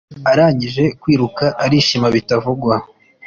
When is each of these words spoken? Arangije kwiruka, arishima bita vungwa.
Arangije 0.31 0.83
kwiruka, 1.01 1.45
arishima 1.63 2.07
bita 2.13 2.35
vungwa. 2.43 2.75